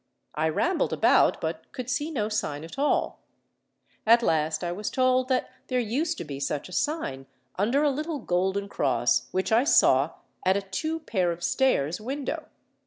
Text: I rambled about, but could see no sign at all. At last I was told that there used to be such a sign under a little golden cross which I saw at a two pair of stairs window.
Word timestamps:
I 0.33 0.49
rambled 0.49 0.93
about, 0.93 1.39
but 1.39 1.71
could 1.73 1.87
see 1.87 2.09
no 2.09 2.27
sign 2.27 2.63
at 2.63 2.79
all. 2.79 3.19
At 4.03 4.23
last 4.23 4.63
I 4.63 4.71
was 4.71 4.89
told 4.89 5.27
that 5.29 5.51
there 5.67 5.79
used 5.79 6.17
to 6.17 6.23
be 6.23 6.39
such 6.39 6.67
a 6.67 6.71
sign 6.73 7.27
under 7.55 7.83
a 7.83 7.91
little 7.91 8.17
golden 8.17 8.67
cross 8.67 9.27
which 9.29 9.51
I 9.51 9.63
saw 9.63 10.13
at 10.43 10.57
a 10.57 10.61
two 10.63 11.01
pair 11.01 11.31
of 11.31 11.43
stairs 11.43 12.01
window. 12.01 12.47